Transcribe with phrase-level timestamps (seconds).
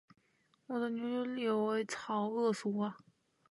[0.65, 1.45] 我的牛牛立
[2.25, 2.53] 了